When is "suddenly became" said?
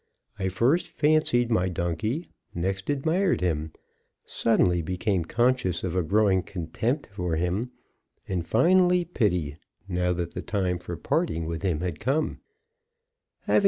4.25-5.23